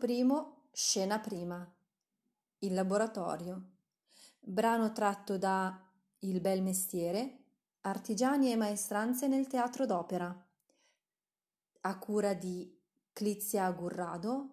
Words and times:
primo, 0.00 0.68
scena 0.72 1.20
prima. 1.20 1.70
Il 2.60 2.72
laboratorio. 2.72 3.72
Brano 4.40 4.92
tratto 4.92 5.36
da 5.36 5.78
Il 6.20 6.40
bel 6.40 6.62
mestiere, 6.62 7.38
artigiani 7.82 8.50
e 8.50 8.56
maestranze 8.56 9.28
nel 9.28 9.46
teatro 9.46 9.84
d'opera. 9.84 10.34
A 11.82 11.98
cura 11.98 12.32
di 12.32 12.74
Clizia 13.12 13.70
Gurrado. 13.72 14.48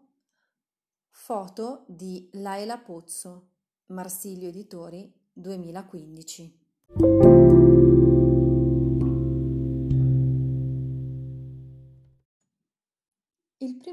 Foto 1.10 1.86
di 1.88 2.30
Laila 2.34 2.78
Pozzo. 2.78 3.52
Marsilio 3.88 4.50
Editori 4.50 5.10
2015. 5.32 6.67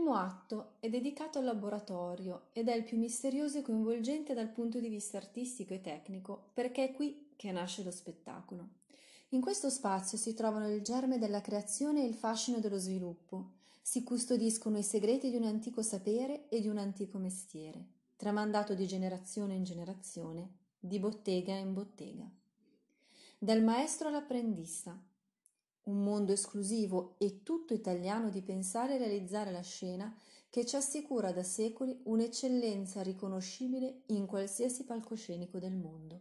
Primo 0.04 0.18
atto 0.18 0.72
è 0.80 0.90
dedicato 0.90 1.38
al 1.38 1.46
laboratorio 1.46 2.48
ed 2.52 2.68
è 2.68 2.74
il 2.74 2.84
più 2.84 2.98
misterioso 2.98 3.56
e 3.56 3.62
coinvolgente 3.62 4.34
dal 4.34 4.50
punto 4.50 4.78
di 4.78 4.90
vista 4.90 5.16
artistico 5.16 5.72
e 5.72 5.80
tecnico, 5.80 6.50
perché 6.52 6.90
è 6.90 6.92
qui 6.92 7.32
che 7.36 7.50
nasce 7.52 7.82
lo 7.82 7.90
spettacolo. 7.90 8.68
In 9.30 9.40
questo 9.40 9.70
spazio 9.70 10.18
si 10.18 10.34
trovano 10.34 10.68
il 10.68 10.82
germe 10.82 11.16
della 11.16 11.40
creazione 11.40 12.02
e 12.02 12.06
il 12.06 12.12
fascino 12.12 12.58
dello 12.58 12.76
sviluppo, 12.76 13.52
si 13.80 14.02
custodiscono 14.02 14.76
i 14.76 14.82
segreti 14.82 15.30
di 15.30 15.36
un 15.36 15.44
antico 15.44 15.80
sapere 15.80 16.50
e 16.50 16.60
di 16.60 16.68
un 16.68 16.76
antico 16.76 17.16
mestiere, 17.16 17.86
tramandato 18.16 18.74
di 18.74 18.86
generazione 18.86 19.54
in 19.54 19.64
generazione, 19.64 20.56
di 20.78 20.98
bottega 20.98 21.54
in 21.54 21.72
bottega. 21.72 22.30
Dal 23.38 23.62
maestro 23.62 24.08
all'apprendista, 24.08 25.02
un 25.84 26.02
mondo 26.02 26.32
esclusivo 26.32 27.16
e 27.18 27.42
tutto 27.42 27.74
italiano 27.74 28.30
di 28.30 28.42
pensare 28.42 28.94
e 28.94 28.98
realizzare 28.98 29.50
la 29.50 29.60
scena 29.60 30.14
che 30.48 30.64
ci 30.64 30.76
assicura 30.76 31.32
da 31.32 31.42
secoli 31.42 32.00
un'eccellenza 32.04 33.02
riconoscibile 33.02 34.02
in 34.06 34.26
qualsiasi 34.26 34.84
palcoscenico 34.84 35.58
del 35.58 35.74
mondo. 35.74 36.20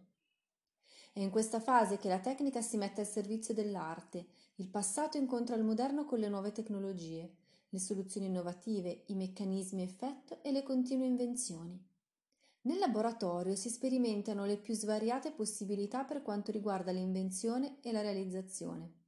È 1.14 1.20
in 1.20 1.30
questa 1.30 1.60
fase 1.60 1.98
che 1.98 2.08
la 2.08 2.20
tecnica 2.20 2.62
si 2.62 2.76
mette 2.76 3.02
al 3.02 3.08
servizio 3.08 3.54
dell'arte, 3.54 4.26
il 4.56 4.68
passato 4.68 5.18
incontra 5.18 5.56
il 5.56 5.64
moderno 5.64 6.06
con 6.06 6.18
le 6.18 6.30
nuove 6.30 6.52
tecnologie, 6.52 7.36
le 7.70 7.80
soluzioni 7.80 8.26
innovative, 8.26 9.04
i 9.08 9.16
meccanismi 9.16 9.84
effetto 9.84 10.42
e 10.42 10.52
le 10.52 10.64
continue 10.64 11.06
invenzioni. 11.06 11.80
Nel 12.62 12.80
laboratorio 12.80 13.56
si 13.56 13.70
sperimentano 13.70 14.46
le 14.46 14.58
più 14.58 14.74
svariate 14.74 15.32
possibilità 15.32 16.04
per 16.06 16.22
quanto 16.22 16.52
riguarda 16.52 16.92
l'invenzione 16.92 17.78
e 17.82 17.92
la 17.92 18.02
realizzazione. 18.02 19.03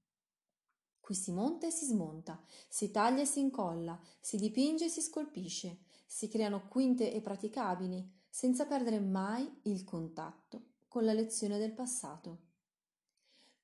Qui 1.05 1.13
si 1.13 1.31
monta 1.31 1.67
e 1.67 1.69
si 1.69 1.85
smonta, 1.85 2.43
si 2.67 2.89
taglia 2.89 3.21
e 3.21 3.27
si 3.27 3.39
incolla, 3.39 4.01
si 4.19 4.37
dipinge 4.37 4.85
e 4.85 4.89
si 4.89 5.01
scolpisce, 5.01 5.81
si 6.07 6.27
creano 6.27 6.67
quinte 6.67 7.13
e 7.13 7.21
praticabili, 7.21 8.23
senza 8.27 8.65
perdere 8.65 8.99
mai 8.99 9.47
il 9.65 9.83
contatto 9.83 10.77
con 10.87 11.05
la 11.05 11.13
lezione 11.13 11.59
del 11.59 11.73
passato. 11.73 12.39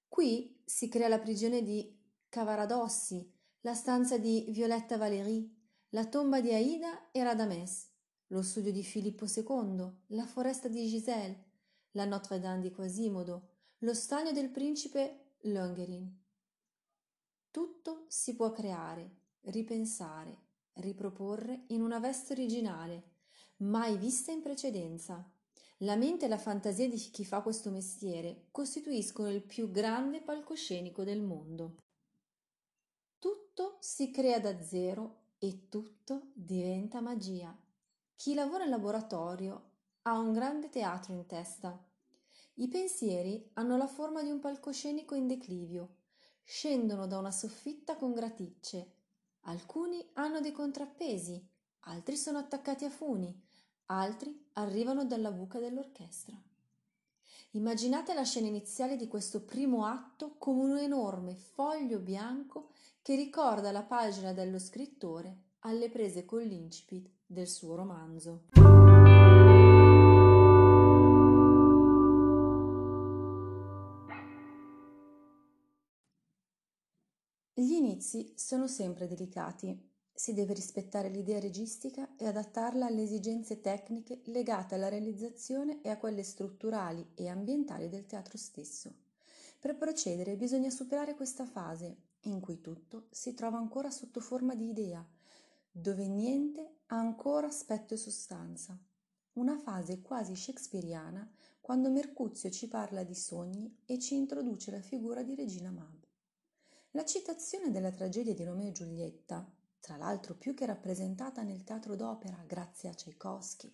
Qui 0.08 0.62
si 0.64 0.88
crea 0.88 1.08
la 1.08 1.18
prigione 1.18 1.64
di 1.64 2.00
Cavaradossi, 2.30 3.28
la 3.62 3.74
stanza 3.74 4.20
di 4.20 4.46
Violetta 4.50 4.98
Valéry, 4.98 5.52
la 5.90 6.06
tomba 6.06 6.42
di 6.42 6.54
Aida 6.54 7.10
e 7.10 7.24
Radames, 7.24 7.90
lo 8.28 8.44
studio 8.44 8.72
di 8.72 8.84
Filippo 8.84 9.26
II, 9.26 9.92
la 10.10 10.28
foresta 10.28 10.68
di 10.68 10.88
Giselle, 10.88 11.44
la 11.94 12.06
Notre 12.06 12.40
Dame 12.40 12.62
di 12.62 12.70
Quasimodo, 12.70 13.48
lo 13.80 13.96
stagno 13.96 14.32
del 14.32 14.52
principe 14.52 15.38
Longerin. 15.46 16.21
Tutto 17.52 18.06
si 18.08 18.34
può 18.34 18.54
creare, 18.54 19.18
ripensare, 19.42 20.38
riproporre 20.76 21.66
in 21.68 21.82
una 21.82 22.00
veste 22.00 22.32
originale, 22.32 23.04
mai 23.58 23.98
vista 23.98 24.32
in 24.32 24.42
precedenza. 24.42 25.30
La 25.80 25.98
mente 25.98 26.26
e 26.26 26.28
la 26.30 26.38
fantasia 26.38 26.88
di 26.88 26.96
chi 26.96 27.26
fa 27.26 27.42
questo 27.42 27.70
mestiere 27.70 28.48
costituiscono 28.52 29.30
il 29.30 29.42
più 29.42 29.70
grande 29.70 30.22
palcoscenico 30.22 31.04
del 31.04 31.22
mondo. 31.22 31.76
Tutto 33.20 33.76
si 33.82 34.12
crea 34.12 34.40
da 34.40 34.62
zero 34.64 35.24
e 35.38 35.68
tutto 35.68 36.30
diventa 36.34 37.02
magia. 37.02 37.54
Chi 38.16 38.34
lavora 38.34 38.64
in 38.64 38.70
laboratorio 38.70 39.72
ha 40.04 40.18
un 40.18 40.32
grande 40.32 40.70
teatro 40.70 41.14
in 41.14 41.26
testa. 41.26 41.84
I 42.56 42.68
pensieri 42.70 43.50
hanno 43.56 43.76
la 43.76 43.88
forma 43.88 44.24
di 44.24 44.30
un 44.30 44.40
palcoscenico 44.40 45.16
in 45.16 45.28
declivio, 45.28 45.96
scendono 46.44 47.08
da 47.08 47.18
una 47.18 47.32
soffitta 47.32 47.96
con 47.96 48.14
graticce. 48.14 48.94
Alcuni 49.42 50.06
hanno 50.14 50.40
dei 50.40 50.52
contrappesi, 50.52 51.44
altri 51.82 52.16
sono 52.16 52.38
attaccati 52.38 52.86
a 52.86 52.90
funi, 52.90 53.34
altri 53.88 54.50
arrivano 54.54 55.06
dalla 55.06 55.32
buca 55.32 55.60
dell'orchestra. 55.60 56.40
Immaginate 57.52 58.14
la 58.14 58.24
scena 58.24 58.48
iniziale 58.48 58.96
di 58.96 59.08
questo 59.08 59.44
primo 59.44 59.86
atto 59.86 60.36
come 60.38 60.64
un 60.64 60.78
enorme 60.78 61.36
foglio 61.36 62.00
bianco 62.00 62.70
che 63.02 63.16
ricorda 63.16 63.72
la 63.72 63.84
pagina 63.84 64.32
dello 64.32 64.60
scrittore 64.60 65.50
alle 65.60 65.90
prese 65.90 66.24
con 66.24 66.42
l'incipit 66.42 67.10
del 67.26 67.48
suo 67.48 67.76
romanzo. 67.76 68.71
Gli 77.62 77.74
inizi 77.74 78.34
sono 78.36 78.66
sempre 78.66 79.06
delicati. 79.06 79.80
Si 80.12 80.34
deve 80.34 80.56
rispettare 80.56 81.10
l'idea 81.10 81.40
registica 81.40 82.16
e 82.18 82.26
adattarla 82.26 82.88
alle 82.88 83.04
esigenze 83.04 83.62
tecniche 83.62 84.22
legate 84.26 84.74
alla 84.74 84.90
realizzazione 84.90 85.80
e 85.84 85.90
a 85.90 85.98
quelle 85.98 86.24
strutturali 86.24 87.12
e 87.14 87.28
ambientali 87.28 87.88
del 87.88 88.08
teatro 88.08 88.36
stesso. 88.40 88.92
Per 89.60 89.78
procedere 89.78 90.38
bisogna 90.38 90.72
superare 90.72 91.14
questa 91.14 91.46
fase, 91.46 91.98
in 92.22 92.40
cui 92.40 92.62
tutto 92.62 93.06
si 93.12 93.36
trova 93.36 93.60
ancora 93.60 93.92
sotto 93.92 94.22
forma 94.22 94.56
di 94.56 94.68
idea, 94.68 95.08
dove 95.70 96.08
niente 96.08 96.78
ha 96.88 96.98
ancora 96.98 97.46
aspetto 97.46 97.94
e 97.94 97.98
sostanza. 97.98 98.76
Una 99.34 99.60
fase 99.60 100.02
quasi 100.02 100.36
shakespeariana 100.36 101.32
quando 101.62 101.92
Mercuzio 101.92 102.50
ci 102.50 102.68
parla 102.68 103.04
di 103.04 103.14
sogni 103.14 103.82
e 103.86 104.00
ci 104.00 104.16
introduce 104.16 104.72
la 104.72 104.82
figura 104.82 105.22
di 105.22 105.36
Regina 105.36 105.70
Mab. 105.70 106.01
La 106.94 107.06
citazione 107.06 107.72
della 107.72 107.92
tragedia 107.92 108.34
di 108.34 108.44
Romeo 108.44 108.68
e 108.68 108.74
Giulietta, 108.74 109.50
tra 109.80 109.96
l'altro 109.96 110.36
più 110.36 110.54
che 110.54 110.66
rappresentata 110.66 111.42
nel 111.42 111.64
teatro 111.64 111.96
d'opera 111.96 112.44
grazie 112.46 112.90
a 112.90 112.94
Tchaikovsky, 112.94 113.74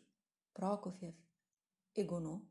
Prokofiev 0.52 1.16
e 1.94 2.06
Gounod, 2.06 2.46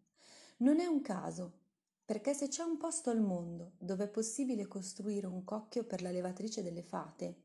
non 0.59 0.81
è 0.81 0.87
un 0.87 1.03
caso, 1.03 1.61
perché 2.05 2.35
se 2.35 2.49
c'è 2.49 2.65
un 2.65 2.79
posto 2.79 3.11
al 3.11 3.21
mondo 3.21 3.75
dove 3.79 4.07
è 4.07 4.09
possibile 4.09 4.67
costruire 4.67 5.29
un 5.29 5.45
cocchio 5.45 5.85
per 5.85 6.03
la 6.03 6.11
levatrice 6.11 6.65
delle 6.65 6.83
fate, 6.83 7.43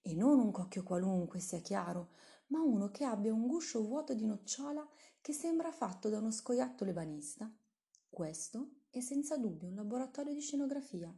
e 0.00 0.14
non 0.14 0.38
un 0.38 0.50
cocchio 0.50 0.82
qualunque, 0.82 1.40
sia 1.40 1.60
chiaro, 1.60 2.12
ma 2.46 2.62
uno 2.62 2.90
che 2.90 3.04
abbia 3.04 3.34
un 3.34 3.46
guscio 3.46 3.82
vuoto 3.82 4.14
di 4.14 4.24
nocciola 4.24 4.88
che 5.20 5.34
sembra 5.34 5.70
fatto 5.72 6.08
da 6.08 6.16
uno 6.16 6.30
scoiattolo 6.30 6.88
ebanista, 6.88 7.54
questo 8.08 8.76
è 8.88 9.00
senza 9.00 9.36
dubbio 9.36 9.68
un 9.68 9.74
laboratorio 9.74 10.32
di 10.32 10.40
scenografia. 10.40 11.14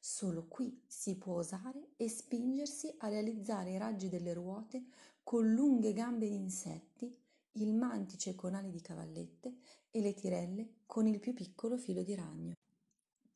Solo 0.00 0.46
qui 0.46 0.80
si 0.86 1.16
può 1.16 1.34
osare 1.34 1.90
e 1.96 2.08
spingersi 2.08 2.94
a 2.98 3.08
realizzare 3.08 3.72
i 3.72 3.78
raggi 3.78 4.08
delle 4.08 4.32
ruote 4.32 4.84
con 5.24 5.52
lunghe 5.52 5.92
gambe 5.92 6.28
di 6.28 6.36
insetti, 6.36 7.14
il 7.52 7.74
mantice 7.74 8.34
con 8.36 8.54
ali 8.54 8.70
di 8.70 8.80
cavallette 8.80 9.56
e 9.90 10.00
le 10.00 10.14
tirelle 10.14 10.76
con 10.86 11.06
il 11.06 11.18
più 11.18 11.34
piccolo 11.34 11.76
filo 11.76 12.02
di 12.02 12.14
ragno. 12.14 12.54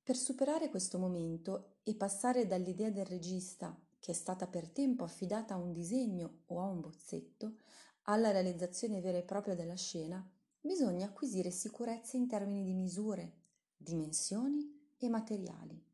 Per 0.04 0.16
superare 0.16 0.70
questo 0.70 0.98
momento 0.98 1.78
e 1.82 1.94
passare 1.96 2.46
dall'idea 2.46 2.90
del 2.90 3.06
regista, 3.06 3.76
che 3.98 4.12
è 4.12 4.14
stata 4.14 4.46
per 4.46 4.68
tempo 4.70 5.04
affidata 5.04 5.54
a 5.54 5.58
un 5.58 5.72
disegno 5.72 6.42
o 6.46 6.60
a 6.60 6.66
un 6.66 6.80
bozzetto, 6.80 7.56
alla 8.02 8.30
realizzazione 8.30 9.00
vera 9.00 9.18
e 9.18 9.24
propria 9.24 9.54
della 9.54 9.76
scena, 9.76 10.24
bisogna 10.60 11.06
acquisire 11.06 11.50
sicurezza 11.50 12.16
in 12.16 12.28
termini 12.28 12.64
di 12.64 12.74
misure, 12.74 13.32
dimensioni 13.76 14.94
e 14.96 15.08
materiali 15.08 15.90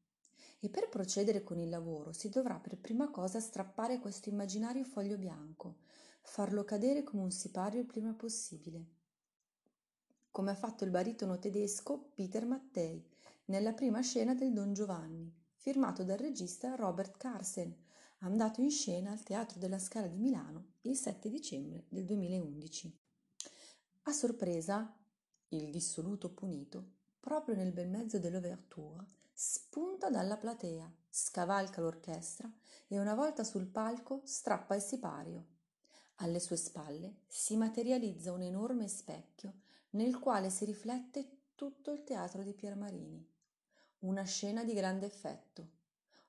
e 0.60 0.68
per 0.68 0.88
procedere 0.88 1.42
con 1.44 1.58
il 1.58 1.68
lavoro 1.68 2.12
si 2.12 2.28
dovrà 2.28 2.58
per 2.58 2.76
prima 2.78 3.10
cosa 3.10 3.40
strappare 3.40 3.98
questo 3.98 4.28
immaginario 4.28 4.84
foglio 4.84 5.16
bianco, 5.16 5.76
farlo 6.22 6.64
cadere 6.64 7.02
come 7.02 7.22
un 7.22 7.30
sipario 7.30 7.80
il 7.80 7.86
prima 7.86 8.12
possibile. 8.12 8.96
Come 10.30 10.50
ha 10.50 10.56
fatto 10.56 10.84
il 10.84 10.90
baritono 10.90 11.38
tedesco 11.38 12.10
Peter 12.14 12.44
Mattei 12.44 13.04
nella 13.46 13.72
prima 13.72 14.00
scena 14.00 14.34
del 14.34 14.52
Don 14.52 14.72
Giovanni, 14.72 15.32
firmato 15.54 16.04
dal 16.04 16.18
regista 16.18 16.74
Robert 16.74 17.16
Carsen, 17.16 17.74
andato 18.18 18.60
in 18.60 18.70
scena 18.70 19.10
al 19.10 19.22
Teatro 19.22 19.58
della 19.58 19.78
Scala 19.78 20.06
di 20.06 20.18
Milano 20.18 20.72
il 20.82 20.96
7 20.96 21.28
dicembre 21.28 21.84
del 21.88 22.04
2011. 22.04 22.98
A 24.02 24.12
sorpresa, 24.12 24.96
il 25.48 25.70
dissoluto 25.70 26.30
punito, 26.30 26.96
proprio 27.20 27.54
nel 27.54 27.72
bel 27.72 27.88
mezzo 27.88 28.18
dell'ouverture, 28.18 29.04
spunta 29.40 30.10
dalla 30.10 30.36
platea, 30.36 30.92
scavalca 31.08 31.80
l'orchestra 31.80 32.50
e 32.88 32.98
una 32.98 33.14
volta 33.14 33.44
sul 33.44 33.66
palco 33.66 34.20
strappa 34.24 34.74
il 34.74 34.82
sipario. 34.82 35.46
Alle 36.16 36.40
sue 36.40 36.56
spalle 36.56 37.18
si 37.28 37.54
materializza 37.54 38.32
un 38.32 38.42
enorme 38.42 38.88
specchio 38.88 39.60
nel 39.90 40.18
quale 40.18 40.50
si 40.50 40.64
riflette 40.64 41.52
tutto 41.54 41.92
il 41.92 42.02
teatro 42.02 42.42
di 42.42 42.52
Piermarini. 42.52 43.24
Una 44.00 44.24
scena 44.24 44.64
di 44.64 44.74
grande 44.74 45.06
effetto, 45.06 45.68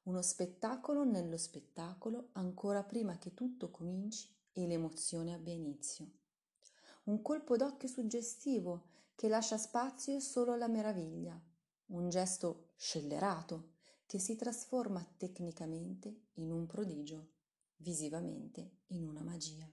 uno 0.04 0.22
spettacolo 0.22 1.04
nello 1.04 1.38
spettacolo 1.38 2.30
ancora 2.34 2.84
prima 2.84 3.18
che 3.18 3.34
tutto 3.34 3.72
cominci 3.72 4.32
e 4.54 4.68
l'emozione 4.68 5.34
abbia 5.34 5.54
inizio. 5.54 6.08
Un 7.06 7.24
colpo 7.24 7.58
d'occhio 7.58 7.88
suggestivo 7.88 8.90
che 9.16 9.28
lascia 9.28 9.58
spazio 9.58 10.20
solo 10.20 10.54
alla 10.54 10.68
meraviglia, 10.68 11.49
un 11.90 12.10
gesto 12.10 12.72
scellerato 12.76 13.78
che 14.06 14.20
si 14.20 14.36
trasforma 14.36 15.06
tecnicamente 15.18 16.30
in 16.34 16.52
un 16.52 16.66
prodigio, 16.66 17.30
visivamente 17.78 18.80
in 18.88 19.04
una 19.04 19.22
magia. 19.22 19.72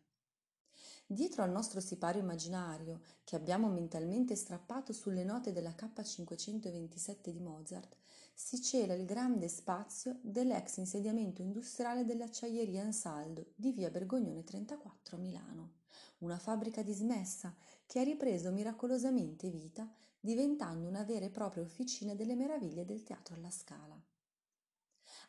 Dietro 1.09 1.43
al 1.43 1.51
nostro 1.51 1.81
sipario 1.81 2.21
immaginario, 2.21 3.01
che 3.25 3.37
abbiamo 3.37 3.69
mentalmente 3.69 4.35
strappato 4.35 4.93
sulle 4.93 5.25
note 5.25 5.53
della 5.53 5.71
K527 5.71 7.31
di 7.31 7.41
Mozart, 7.41 7.97
si 8.35 8.61
cela 8.61 8.93
il 8.93 9.07
grande 9.07 9.49
spazio 9.49 10.19
dell'ex 10.21 10.79
insediamento 10.79 11.43
industriale 11.43 12.05
dell'acciaieria 12.05 12.83
Ansaldo 12.83 13.53
di 13.55 13.71
via 13.71 13.89
Bergognone 13.89 14.43
34 14.43 15.17
a 15.17 15.21
Milano, 15.21 15.73
una 16.19 16.39
fabbrica 16.39 16.83
dismessa 16.83 17.55
che 17.87 18.01
ha 18.01 18.03
ripreso 18.03 18.51
miracolosamente 18.51 19.49
vita 19.49 19.89
diventando 20.27 20.89
una 20.89 21.05
vera 21.05 21.25
e 21.25 21.31
propria 21.31 21.63
officina 21.63 22.13
delle 22.17 22.35
meraviglie 22.35 22.85
del 22.85 23.05
teatro 23.05 23.37
alla 23.37 23.51
Scala. 23.51 23.97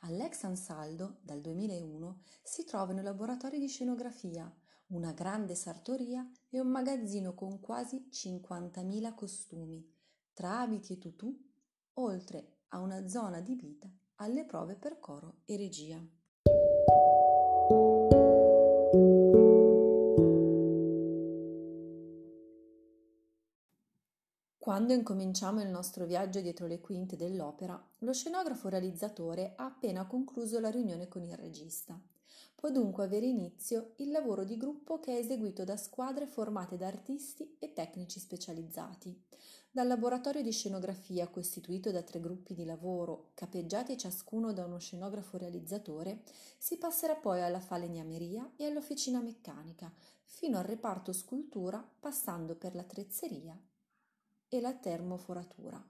All'ex 0.02 0.44
Ansaldo, 0.44 1.20
dal 1.22 1.40
2001, 1.40 2.24
si 2.42 2.64
trovano 2.64 3.04
laboratori 3.04 3.60
di 3.60 3.68
scenografia, 3.68 4.52
una 4.88 5.12
grande 5.12 5.54
sartoria 5.54 6.28
e 6.50 6.60
un 6.60 6.70
magazzino 6.70 7.36
con 7.36 7.60
quasi 7.60 8.08
50.000 8.12 9.14
costumi, 9.14 9.88
tra 10.34 10.62
abiti 10.62 10.94
e 10.94 10.98
tutù, 10.98 11.32
oltre 11.94 12.62
a 12.70 12.80
una 12.80 13.08
zona 13.08 13.38
adibita 13.38 13.88
alle 14.16 14.46
prove 14.46 14.76
per 14.78 14.98
coro 15.00 15.42
e 15.46 15.58
regia. 15.58 16.04
Quando 24.88 25.04
incominciamo 25.04 25.62
il 25.62 25.68
nostro 25.68 26.06
viaggio 26.06 26.40
dietro 26.40 26.66
le 26.66 26.80
quinte 26.80 27.18
dell'opera, 27.18 27.78
lo 27.98 28.14
scenografo 28.14 28.70
realizzatore 28.70 29.52
ha 29.58 29.66
appena 29.66 30.06
concluso 30.06 30.62
la 30.62 30.70
riunione 30.70 31.10
con 31.10 31.24
il 31.24 31.36
regista 31.36 32.00
Può 32.56 32.70
dunque 32.70 33.04
avere 33.04 33.26
inizio 33.26 33.96
il 33.98 34.12
lavoro 34.12 34.46
di 34.46 34.56
gruppo 34.56 35.02
che 35.02 35.12
è 35.12 35.20
eseguito 35.20 35.66
da 35.66 35.76
squadre 35.76 36.26
formate 36.26 36.78
da 36.78 36.88
artisti 36.88 37.58
e 37.60 37.74
tecnici 37.74 38.22
specializzati. 38.22 39.24
Dal 39.70 39.88
laboratorio 39.88 40.42
di 40.42 40.54
scenografia 40.54 41.28
costituito 41.28 41.92
da 41.92 42.02
tre 42.02 42.22
gruppi 42.22 42.54
di 42.54 42.64
lavoro, 42.64 43.32
capeggiati 43.34 43.98
ciascuno 43.98 44.54
da 44.54 44.64
uno 44.64 44.80
scenografo 44.80 45.36
realizzatore, 45.36 46.22
si 46.58 46.78
passerà 46.78 47.16
poi 47.16 47.42
alla 47.42 47.60
falegnameria 47.60 48.54
e 48.56 48.64
all'officina 48.64 49.20
meccanica, 49.20 49.92
fino 50.24 50.58
al 50.58 50.64
reparto 50.64 51.12
scultura 51.12 51.86
passando 52.00 52.56
per 52.56 52.74
la 52.74 52.84
trezzeria 52.84 53.60
e 54.50 54.62
la 54.62 54.74
termoforatura. 54.74 55.84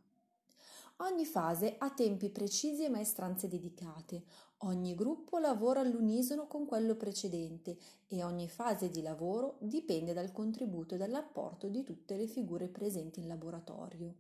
Ogni 0.98 1.26
fase 1.26 1.76
ha 1.78 1.92
tempi 1.92 2.30
precisi 2.30 2.84
e 2.84 2.90
maestranze 2.90 3.48
dedicate, 3.48 4.24
Ogni 4.62 4.96
gruppo 4.96 5.38
lavora 5.38 5.82
all'unisono 5.82 6.48
con 6.48 6.66
quello 6.66 6.96
precedente 6.96 7.78
e 8.08 8.24
ogni 8.24 8.50
fase 8.50 8.90
di 8.90 9.04
lavoro 9.04 9.58
dipende 9.60 10.14
dal 10.14 10.32
contributo 10.32 10.96
e 10.96 10.98
dall'apporto 10.98 11.68
di 11.68 11.84
tutte 11.84 12.18
le 12.18 12.26
figure 12.26 12.68
presenti 12.68 13.20
in 13.20 13.28
laboratorio. 13.28 14.16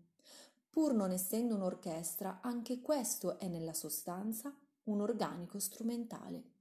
Pur 0.69 0.93
non 0.93 1.11
essendo 1.11 1.55
un'orchestra, 1.55 2.41
anche 2.41 2.81
questo 2.81 3.39
è 3.39 3.47
nella 3.47 3.73
sostanza 3.73 4.55
un 4.83 5.01
organico 5.01 5.57
strumentale. 5.57 6.56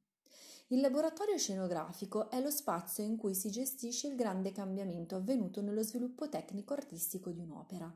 Il 0.69 0.81
laboratorio 0.81 1.39
scenografico 1.39 2.29
è 2.29 2.41
lo 2.41 2.51
spazio 2.51 3.05
in 3.05 3.17
cui 3.17 3.35
si 3.35 3.51
gestisce 3.51 4.09
il 4.09 4.17
grande 4.17 4.53
cambiamento 4.53 5.15
avvenuto 5.15 5.61
nello 5.63 5.83
sviluppo 5.83 6.29
tecnico-artistico 6.29 7.31
di 7.31 7.41
un'opera, 7.41 7.93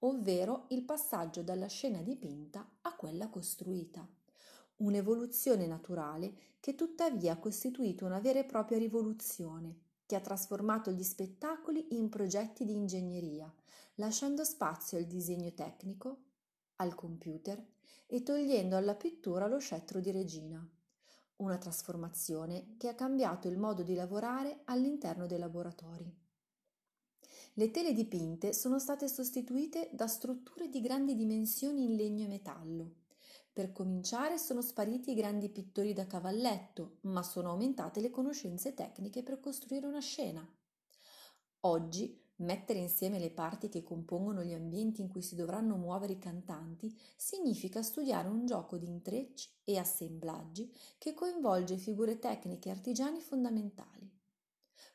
ovvero 0.00 0.66
il 0.68 0.82
passaggio 0.82 1.42
dalla 1.42 1.66
scena 1.66 2.02
dipinta 2.02 2.66
a 2.82 2.94
quella 2.94 3.28
costruita 3.28 4.06
un'evoluzione 4.80 5.66
naturale 5.66 6.32
che 6.60 6.74
tuttavia 6.74 7.32
ha 7.32 7.38
costituito 7.38 8.04
una 8.04 8.18
vera 8.18 8.38
e 8.38 8.44
propria 8.44 8.78
rivoluzione, 8.78 9.78
che 10.06 10.16
ha 10.16 10.20
trasformato 10.20 10.90
gli 10.90 11.02
spettacoli 11.02 11.96
in 11.96 12.08
progetti 12.08 12.64
di 12.64 12.74
ingegneria, 12.74 13.52
lasciando 13.96 14.44
spazio 14.44 14.98
al 14.98 15.04
disegno 15.04 15.52
tecnico, 15.52 16.18
al 16.76 16.94
computer 16.94 17.62
e 18.06 18.22
togliendo 18.22 18.76
alla 18.76 18.94
pittura 18.94 19.46
lo 19.46 19.58
scettro 19.58 20.00
di 20.00 20.10
regina. 20.10 20.66
Una 21.40 21.56
trasformazione 21.56 22.74
che 22.76 22.88
ha 22.88 22.94
cambiato 22.94 23.48
il 23.48 23.56
modo 23.56 23.82
di 23.82 23.94
lavorare 23.94 24.60
all'interno 24.64 25.26
dei 25.26 25.38
laboratori. 25.38 26.14
Le 27.54 27.70
tele 27.70 27.94
dipinte 27.94 28.52
sono 28.52 28.78
state 28.78 29.08
sostituite 29.08 29.88
da 29.92 30.06
strutture 30.06 30.68
di 30.68 30.80
grandi 30.80 31.14
dimensioni 31.14 31.84
in 31.84 31.96
legno 31.96 32.24
e 32.24 32.28
metallo, 32.28 32.94
per 33.52 33.72
cominciare 33.72 34.38
sono 34.38 34.60
spariti 34.60 35.10
i 35.10 35.14
grandi 35.14 35.48
pittori 35.48 35.92
da 35.92 36.06
cavalletto, 36.06 36.98
ma 37.02 37.22
sono 37.22 37.50
aumentate 37.50 38.00
le 38.00 38.10
conoscenze 38.10 38.74
tecniche 38.74 39.22
per 39.22 39.40
costruire 39.40 39.86
una 39.86 40.00
scena. 40.00 40.46
Oggi 41.60 42.22
mettere 42.40 42.78
insieme 42.78 43.18
le 43.18 43.30
parti 43.30 43.68
che 43.68 43.82
compongono 43.82 44.42
gli 44.42 44.52
ambienti 44.52 45.00
in 45.00 45.08
cui 45.08 45.22
si 45.22 45.34
dovranno 45.34 45.76
muovere 45.76 46.14
i 46.14 46.18
cantanti 46.18 46.96
significa 47.16 47.82
studiare 47.82 48.28
un 48.28 48.46
gioco 48.46 48.76
di 48.76 48.86
intrecci 48.86 49.48
e 49.64 49.78
assemblaggi 49.78 50.72
che 50.98 51.14
coinvolge 51.14 51.76
figure 51.76 52.18
tecniche 52.18 52.68
e 52.68 52.72
artigiani 52.72 53.20
fondamentali. 53.20 54.10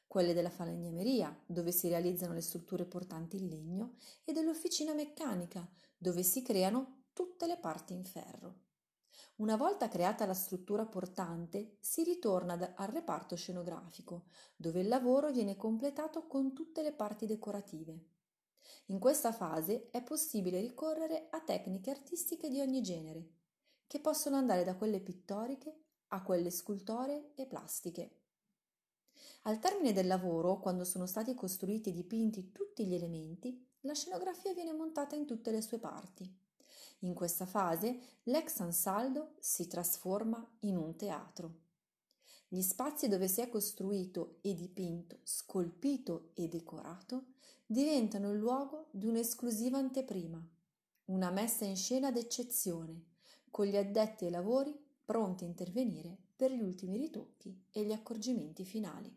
Quelle 0.07 0.33
della 0.33 0.49
falegnameria, 0.49 1.37
dove 1.45 1.71
si 1.71 1.89
realizzano 1.89 2.33
le 2.33 2.41
strutture 2.41 2.85
portanti 2.85 3.37
in 3.37 3.49
legno, 3.49 3.95
e 4.23 4.31
dell'officina 4.31 4.93
meccanica, 4.93 5.67
dove 5.97 6.23
si 6.23 6.41
creano 6.41 7.03
tutte 7.11 7.47
le 7.47 7.57
parti 7.57 7.93
in 7.93 8.05
ferro. 8.05 8.64
Una 9.37 9.57
volta 9.57 9.89
creata 9.89 10.25
la 10.25 10.33
struttura 10.33 10.85
portante, 10.85 11.75
si 11.81 12.03
ritorna 12.03 12.73
al 12.75 12.87
reparto 12.87 13.35
scenografico, 13.35 14.27
dove 14.55 14.79
il 14.79 14.87
lavoro 14.87 15.29
viene 15.29 15.57
completato 15.57 16.25
con 16.25 16.53
tutte 16.53 16.81
le 16.81 16.93
parti 16.93 17.25
decorative. 17.25 18.11
In 18.85 18.97
questa 18.97 19.33
fase 19.33 19.89
è 19.91 20.01
possibile 20.01 20.61
ricorrere 20.61 21.27
a 21.31 21.41
tecniche 21.41 21.91
artistiche 21.91 22.47
di 22.47 22.61
ogni 22.61 22.81
genere, 22.81 23.31
che 23.87 23.99
possono 23.99 24.37
andare 24.37 24.63
da 24.63 24.77
quelle 24.77 25.01
pittoriche 25.01 25.81
a 26.09 26.23
quelle 26.23 26.49
scultoree 26.49 27.33
e 27.35 27.45
plastiche. 27.45 28.19
Al 29.43 29.59
termine 29.59 29.91
del 29.91 30.07
lavoro, 30.07 30.61
quando 30.61 30.85
sono 30.85 31.05
stati 31.05 31.33
costruiti 31.33 31.89
e 31.89 31.93
dipinti 31.93 32.53
tutti 32.53 32.85
gli 32.85 32.93
elementi, 32.93 33.67
la 33.81 33.93
scenografia 33.93 34.53
viene 34.53 34.71
montata 34.71 35.15
in 35.15 35.25
tutte 35.25 35.51
le 35.51 35.61
sue 35.61 35.77
parti. 35.77 36.43
In 37.05 37.13
questa 37.13 37.45
fase 37.45 37.99
l'ex 38.23 38.59
Ansaldo 38.61 39.35
si 39.39 39.67
trasforma 39.67 40.43
in 40.61 40.75
un 40.75 40.95
teatro. 40.95 41.61
Gli 42.47 42.61
spazi 42.61 43.07
dove 43.07 43.27
si 43.27 43.41
è 43.41 43.49
costruito 43.49 44.39
e 44.41 44.55
dipinto, 44.55 45.19
scolpito 45.21 46.31
e 46.33 46.47
decorato 46.47 47.33
diventano 47.67 48.31
il 48.31 48.39
luogo 48.39 48.87
di 48.89 49.05
un'esclusiva 49.05 49.77
anteprima, 49.77 50.43
una 51.05 51.29
messa 51.29 51.65
in 51.65 51.75
scena 51.75 52.11
d'eccezione, 52.11 53.05
con 53.51 53.67
gli 53.67 53.77
addetti 53.77 54.25
ai 54.25 54.31
lavori 54.31 54.75
pronti 55.05 55.43
a 55.43 55.47
intervenire 55.47 56.17
per 56.35 56.51
gli 56.51 56.61
ultimi 56.61 56.97
ritocchi 56.97 57.65
e 57.69 57.83
gli 57.83 57.91
accorgimenti 57.91 58.65
finali. 58.65 59.15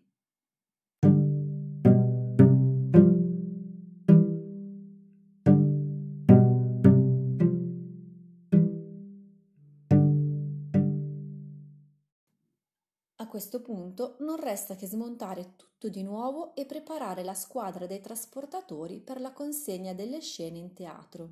Questo 13.38 13.60
punto 13.60 14.16
non 14.18 14.34
resta 14.34 14.74
che 14.74 14.88
smontare 14.88 15.54
tutto 15.54 15.88
di 15.88 16.02
nuovo 16.02 16.56
e 16.56 16.66
preparare 16.66 17.22
la 17.22 17.34
squadra 17.34 17.86
dei 17.86 18.00
trasportatori 18.00 18.98
per 18.98 19.20
la 19.20 19.30
consegna 19.30 19.92
delle 19.92 20.20
scene 20.20 20.58
in 20.58 20.72
teatro. 20.72 21.28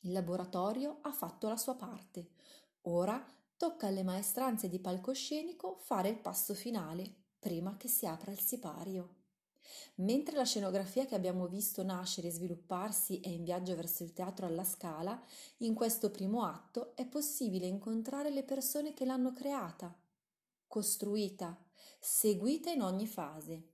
Il 0.00 0.12
laboratorio 0.12 1.00
ha 1.02 1.12
fatto 1.12 1.46
la 1.46 1.58
sua 1.58 1.74
parte. 1.74 2.30
Ora 2.84 3.22
tocca 3.58 3.88
alle 3.88 4.02
maestranze 4.02 4.70
di 4.70 4.78
palcoscenico 4.78 5.76
fare 5.78 6.08
il 6.08 6.16
passo 6.16 6.54
finale, 6.54 7.04
prima 7.38 7.76
che 7.76 7.88
si 7.88 8.06
apra 8.06 8.32
il 8.32 8.40
sipario. 8.40 9.16
Mentre 9.96 10.36
la 10.36 10.44
scenografia 10.44 11.04
che 11.04 11.14
abbiamo 11.14 11.46
visto 11.46 11.82
nascere 11.82 12.28
e 12.28 12.32
svilupparsi 12.32 13.20
è 13.20 13.28
in 13.28 13.44
viaggio 13.44 13.76
verso 13.76 14.04
il 14.04 14.14
teatro 14.14 14.46
alla 14.46 14.64
Scala, 14.64 15.22
in 15.58 15.74
questo 15.74 16.10
primo 16.10 16.46
atto 16.46 16.96
è 16.96 17.04
possibile 17.04 17.66
incontrare 17.66 18.30
le 18.30 18.42
persone 18.42 18.94
che 18.94 19.04
l'hanno 19.04 19.34
creata, 19.34 19.94
costruita, 20.66 21.58
seguita 22.00 22.70
in 22.70 22.82
ogni 22.82 23.06
fase, 23.06 23.70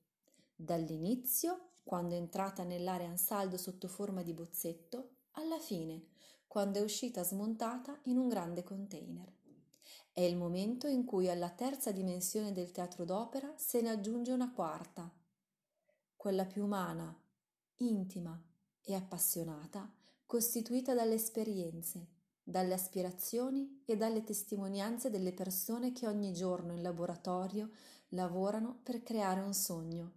dall'inizio, 0.55 1.71
quando 1.83 2.15
è 2.15 2.19
entrata 2.19 2.63
nell'area 2.63 3.09
ansaldo 3.09 3.57
sotto 3.57 3.89
forma 3.89 4.23
di 4.23 4.33
bozzetto, 4.33 5.17
alla 5.33 5.59
fine, 5.59 6.09
quando 6.47 6.79
è 6.79 6.83
uscita 6.83 7.23
smontata 7.23 7.99
in 8.05 8.19
un 8.19 8.29
grande 8.29 8.63
container. 8.63 9.33
È 10.13 10.21
il 10.21 10.37
momento 10.37 10.87
in 10.87 11.05
cui 11.05 11.29
alla 11.29 11.51
terza 11.51 11.93
dimensione 11.93 12.53
del 12.53 12.73
teatro 12.73 13.05
d'opera 13.05 13.55
se 13.57 13.81
ne 13.81 13.91
aggiunge 13.91 14.33
una 14.33 14.53
quarta, 14.53 15.11
quella 16.17 16.45
più 16.45 16.65
umana, 16.65 17.19
intima 17.77 18.39
e 18.83 18.95
appassionata, 18.95 19.91
costituita 20.27 20.93
dalle 20.93 21.15
esperienze, 21.15 22.09
dalle 22.43 22.75
aspirazioni 22.75 23.83
e 23.85 23.97
dalle 23.97 24.25
testimonianze 24.25 25.11
delle 25.11 25.33
persone 25.33 25.93
che 25.93 26.07
ogni 26.07 26.33
giorno 26.33 26.73
in 26.73 26.83
laboratorio 26.83 27.71
lavorano 28.11 28.81
per 28.83 29.03
creare 29.03 29.41
un 29.41 29.55
sogno. 29.55 30.13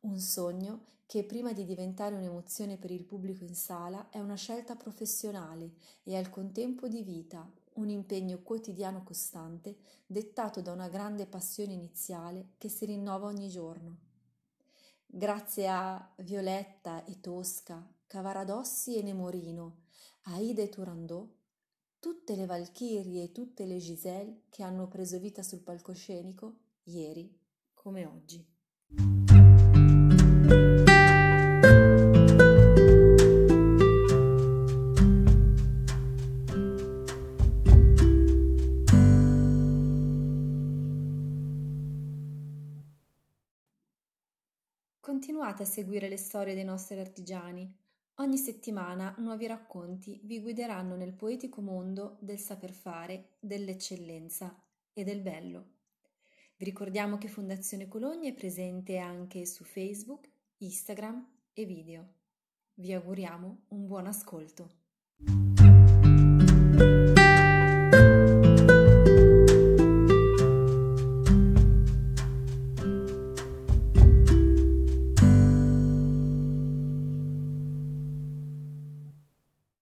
Un 0.00 0.18
sogno 0.18 0.84
che 1.06 1.24
prima 1.24 1.52
di 1.52 1.64
diventare 1.64 2.14
un'emozione 2.14 2.76
per 2.76 2.90
il 2.90 3.04
pubblico 3.04 3.42
in 3.42 3.54
sala 3.54 4.10
è 4.10 4.18
una 4.18 4.34
scelta 4.34 4.76
professionale 4.76 5.72
e 6.02 6.16
al 6.16 6.28
contempo 6.28 6.86
di 6.86 7.02
vita, 7.02 7.50
un 7.74 7.88
impegno 7.88 8.40
quotidiano 8.42 9.02
costante 9.02 9.78
dettato 10.06 10.60
da 10.60 10.72
una 10.72 10.88
grande 10.88 11.26
passione 11.26 11.72
iniziale 11.72 12.50
che 12.58 12.68
si 12.68 12.84
rinnova 12.84 13.26
ogni 13.26 13.48
giorno. 13.48 13.98
Grazie 15.06 15.68
a 15.68 16.12
Violetta 16.16 17.04
e 17.04 17.20
Tosca, 17.20 17.82
Cavaradossi 18.06 18.96
e 18.96 19.02
Nemorino, 19.02 19.84
Aida 20.24 20.60
e 20.60 20.68
Turandot, 20.68 21.37
tutte 22.00 22.36
le 22.36 22.46
Valchirie 22.46 23.24
e 23.24 23.32
tutte 23.32 23.64
le 23.64 23.78
Giselle 23.78 24.42
che 24.50 24.62
hanno 24.62 24.86
preso 24.86 25.18
vita 25.18 25.42
sul 25.42 25.62
palcoscenico 25.62 26.58
ieri 26.84 27.36
come 27.74 28.06
oggi. 28.06 28.46
Continuate 45.00 45.62
a 45.62 45.66
seguire 45.66 46.08
le 46.08 46.16
storie 46.16 46.54
dei 46.54 46.64
nostri 46.64 47.00
artigiani. 47.00 47.87
Ogni 48.20 48.36
settimana 48.36 49.14
nuovi 49.18 49.46
racconti 49.46 50.18
vi 50.24 50.40
guideranno 50.40 50.96
nel 50.96 51.12
poetico 51.12 51.60
mondo 51.60 52.16
del 52.20 52.40
saper 52.40 52.72
fare, 52.72 53.36
dell'eccellenza 53.38 54.60
e 54.92 55.04
del 55.04 55.20
bello. 55.20 55.66
Vi 56.56 56.64
ricordiamo 56.64 57.16
che 57.16 57.28
Fondazione 57.28 57.86
Cologna 57.86 58.28
è 58.28 58.34
presente 58.34 58.98
anche 58.98 59.46
su 59.46 59.62
Facebook, 59.62 60.28
Instagram 60.58 61.28
e 61.52 61.64
video. 61.64 62.14
Vi 62.74 62.92
auguriamo 62.92 63.66
un 63.68 63.86
buon 63.86 64.08
ascolto. 64.08 64.68